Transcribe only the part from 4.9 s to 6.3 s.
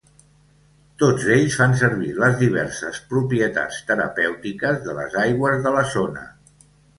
les aigües de la zona.